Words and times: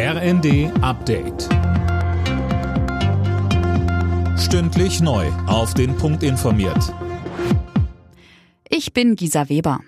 RND 0.00 0.70
Update. 0.80 1.48
Stündlich 4.38 5.00
neu. 5.00 5.26
Auf 5.48 5.74
den 5.74 5.96
Punkt 5.96 6.22
informiert. 6.22 6.94
Ich 8.68 8.92
bin 8.92 9.16
Gisa 9.16 9.48
Weber. 9.48 9.80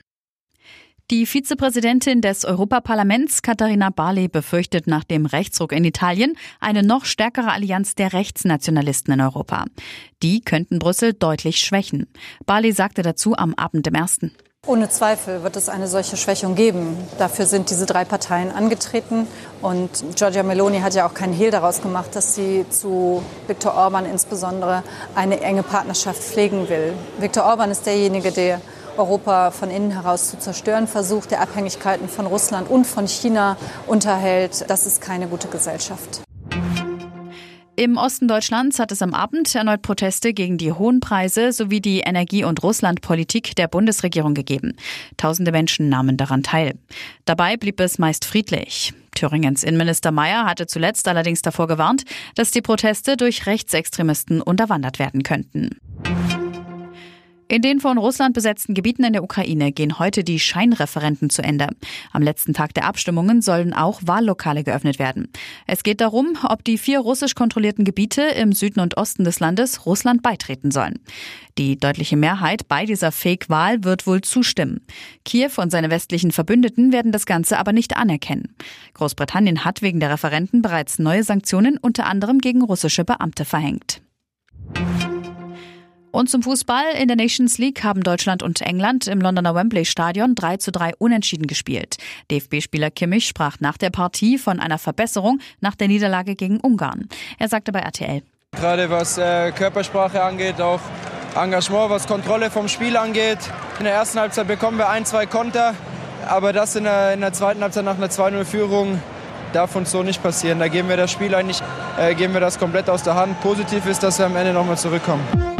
Die 1.12 1.26
Vizepräsidentin 1.26 2.22
des 2.22 2.44
Europaparlaments 2.44 3.42
Katharina 3.42 3.90
Barley 3.90 4.26
befürchtet 4.26 4.88
nach 4.88 5.04
dem 5.04 5.26
Rechtsruck 5.26 5.70
in 5.70 5.84
Italien 5.84 6.34
eine 6.58 6.82
noch 6.82 7.04
stärkere 7.04 7.52
Allianz 7.52 7.94
der 7.94 8.12
Rechtsnationalisten 8.12 9.14
in 9.14 9.20
Europa. 9.20 9.66
Die 10.24 10.40
könnten 10.40 10.80
Brüssel 10.80 11.12
deutlich 11.12 11.58
schwächen. 11.58 12.08
Barley 12.46 12.72
sagte 12.72 13.02
dazu 13.02 13.36
am 13.36 13.54
Abend 13.54 13.86
im 13.86 13.94
ersten. 13.94 14.32
Ohne 14.66 14.88
Zweifel 14.88 15.42
wird 15.42 15.56
es 15.56 15.68
eine 15.68 15.88
solche 15.88 16.16
Schwächung 16.16 16.54
geben. 16.54 16.96
Dafür 17.18 17.46
sind 17.46 17.70
diese 17.70 17.86
drei 17.86 18.04
Parteien 18.04 18.52
angetreten. 18.52 19.26
Und 19.62 20.04
Giorgia 20.14 20.42
Meloni 20.42 20.78
hat 20.80 20.94
ja 20.94 21.08
auch 21.08 21.14
keinen 21.14 21.32
Hehl 21.32 21.50
daraus 21.50 21.82
gemacht, 21.82 22.14
dass 22.14 22.36
sie 22.36 22.64
zu 22.70 23.20
Viktor 23.48 23.74
Orban 23.74 24.04
insbesondere 24.04 24.84
eine 25.16 25.40
enge 25.40 25.64
Partnerschaft 25.64 26.22
pflegen 26.22 26.68
will. 26.68 26.92
Viktor 27.18 27.46
Orban 27.46 27.72
ist 27.72 27.84
derjenige, 27.84 28.30
der 28.30 28.60
Europa 28.96 29.50
von 29.50 29.70
innen 29.70 29.90
heraus 29.90 30.30
zu 30.30 30.38
zerstören 30.38 30.86
versucht, 30.86 31.32
der 31.32 31.40
Abhängigkeiten 31.40 32.08
von 32.08 32.26
Russland 32.26 32.70
und 32.70 32.86
von 32.86 33.08
China 33.08 33.56
unterhält. 33.88 34.70
Das 34.70 34.86
ist 34.86 35.00
keine 35.00 35.26
gute 35.26 35.48
Gesellschaft. 35.48 36.20
Im 37.80 37.96
Osten 37.96 38.28
Deutschlands 38.28 38.78
hat 38.78 38.92
es 38.92 39.00
am 39.00 39.14
Abend 39.14 39.54
erneut 39.54 39.80
Proteste 39.80 40.34
gegen 40.34 40.58
die 40.58 40.70
hohen 40.70 41.00
Preise 41.00 41.50
sowie 41.50 41.80
die 41.80 42.00
Energie- 42.00 42.44
und 42.44 42.62
Russlandpolitik 42.62 43.56
der 43.56 43.68
Bundesregierung 43.68 44.34
gegeben. 44.34 44.76
Tausende 45.16 45.50
Menschen 45.50 45.88
nahmen 45.88 46.18
daran 46.18 46.42
teil. 46.42 46.74
Dabei 47.24 47.56
blieb 47.56 47.80
es 47.80 47.98
meist 47.98 48.26
friedlich. 48.26 48.92
Thüringens 49.14 49.64
Innenminister 49.64 50.12
Mayer 50.12 50.44
hatte 50.44 50.66
zuletzt 50.66 51.08
allerdings 51.08 51.40
davor 51.40 51.68
gewarnt, 51.68 52.04
dass 52.34 52.50
die 52.50 52.60
Proteste 52.60 53.16
durch 53.16 53.46
Rechtsextremisten 53.46 54.42
unterwandert 54.42 54.98
werden 54.98 55.22
könnten. 55.22 55.70
In 57.50 57.62
den 57.62 57.80
von 57.80 57.98
Russland 57.98 58.32
besetzten 58.32 58.74
Gebieten 58.74 59.02
in 59.02 59.12
der 59.12 59.24
Ukraine 59.24 59.72
gehen 59.72 59.98
heute 59.98 60.22
die 60.22 60.38
Scheinreferenten 60.38 61.30
zu 61.30 61.42
Ende. 61.42 61.66
Am 62.12 62.22
letzten 62.22 62.54
Tag 62.54 62.74
der 62.74 62.84
Abstimmungen 62.84 63.42
sollen 63.42 63.74
auch 63.74 64.00
Wahllokale 64.04 64.62
geöffnet 64.62 65.00
werden. 65.00 65.32
Es 65.66 65.82
geht 65.82 66.00
darum, 66.00 66.38
ob 66.48 66.62
die 66.62 66.78
vier 66.78 67.00
russisch 67.00 67.34
kontrollierten 67.34 67.84
Gebiete 67.84 68.22
im 68.22 68.52
Süden 68.52 68.78
und 68.78 68.96
Osten 68.96 69.24
des 69.24 69.40
Landes 69.40 69.84
Russland 69.84 70.22
beitreten 70.22 70.70
sollen. 70.70 71.00
Die 71.58 71.76
deutliche 71.76 72.16
Mehrheit 72.16 72.68
bei 72.68 72.86
dieser 72.86 73.10
Fake-Wahl 73.10 73.82
wird 73.82 74.06
wohl 74.06 74.20
zustimmen. 74.20 74.86
Kiew 75.24 75.50
und 75.56 75.70
seine 75.70 75.90
westlichen 75.90 76.30
Verbündeten 76.30 76.92
werden 76.92 77.10
das 77.10 77.26
Ganze 77.26 77.58
aber 77.58 77.72
nicht 77.72 77.96
anerkennen. 77.96 78.54
Großbritannien 78.94 79.64
hat 79.64 79.82
wegen 79.82 79.98
der 79.98 80.10
Referenten 80.10 80.62
bereits 80.62 81.00
neue 81.00 81.24
Sanktionen 81.24 81.78
unter 81.78 82.06
anderem 82.06 82.38
gegen 82.38 82.62
russische 82.62 83.04
Beamte 83.04 83.44
verhängt. 83.44 84.02
Und 86.12 86.28
zum 86.28 86.42
Fußball 86.42 86.84
in 87.00 87.08
der 87.08 87.16
Nations 87.16 87.58
League 87.58 87.84
haben 87.84 88.02
Deutschland 88.02 88.42
und 88.42 88.60
England 88.60 89.06
im 89.06 89.20
Londoner 89.20 89.54
Wembley 89.54 89.84
Stadion 89.84 90.34
3 90.34 90.56
zu 90.56 90.72
3 90.72 90.92
unentschieden 90.98 91.46
gespielt. 91.46 91.98
DFB-Spieler 92.30 92.90
Kimmich 92.90 93.28
sprach 93.28 93.60
nach 93.60 93.78
der 93.78 93.90
Partie 93.90 94.36
von 94.36 94.58
einer 94.58 94.78
Verbesserung 94.78 95.38
nach 95.60 95.76
der 95.76 95.88
Niederlage 95.88 96.34
gegen 96.34 96.58
Ungarn. 96.58 97.08
Er 97.38 97.48
sagte 97.48 97.70
bei 97.70 97.80
RTL. 97.80 98.22
Gerade 98.52 98.90
was 98.90 99.18
äh, 99.18 99.52
Körpersprache 99.52 100.22
angeht, 100.22 100.60
auch 100.60 100.80
Engagement, 101.36 101.90
was 101.90 102.08
Kontrolle 102.08 102.50
vom 102.50 102.66
Spiel 102.68 102.96
angeht. 102.96 103.38
In 103.78 103.84
der 103.84 103.94
ersten 103.94 104.18
Halbzeit 104.18 104.48
bekommen 104.48 104.78
wir 104.78 104.88
ein, 104.88 105.04
zwei 105.06 105.26
Konter, 105.26 105.74
aber 106.28 106.52
das 106.52 106.74
in 106.74 106.84
der, 106.84 107.14
in 107.14 107.20
der 107.20 107.32
zweiten 107.32 107.62
Halbzeit 107.62 107.84
nach 107.84 107.96
einer 107.96 108.08
2-0-Führung 108.08 109.00
darf 109.52 109.76
uns 109.76 109.92
so 109.92 110.02
nicht 110.02 110.22
passieren. 110.22 110.58
Da 110.58 110.66
geben 110.66 110.88
wir 110.88 110.96
das 110.96 111.12
Spiel 111.12 111.34
eigentlich, 111.34 111.62
äh, 111.98 112.16
geben 112.16 112.34
wir 112.34 112.40
das 112.40 112.58
komplett 112.58 112.90
aus 112.90 113.04
der 113.04 113.14
Hand. 113.14 113.40
Positiv 113.40 113.86
ist, 113.86 114.02
dass 114.02 114.18
wir 114.18 114.26
am 114.26 114.34
Ende 114.34 114.52
nochmal 114.52 114.76
zurückkommen. 114.76 115.59